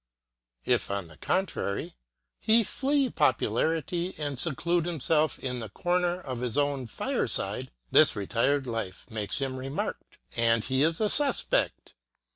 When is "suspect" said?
11.11-11.93